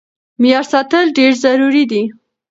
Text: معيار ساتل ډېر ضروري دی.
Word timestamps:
معيار 0.41 0.65
ساتل 0.73 1.05
ډېر 1.17 1.31
ضروري 1.43 1.83
دی. 1.91 2.03